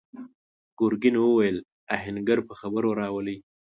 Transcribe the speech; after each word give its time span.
ګرګين 0.79 1.15
وويل: 1.19 1.57
آهنګر 1.95 2.39
په 2.47 2.53
خبرو 2.61 2.89
راولئ! 2.99 3.37